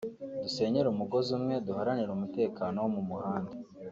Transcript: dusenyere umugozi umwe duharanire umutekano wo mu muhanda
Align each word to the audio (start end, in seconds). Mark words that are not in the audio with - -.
dusenyere 0.43 0.87
umugozi 0.89 1.29
umwe 1.37 1.55
duharanire 1.65 2.11
umutekano 2.13 2.75
wo 2.83 2.89
mu 2.95 3.01
muhanda 3.09 3.53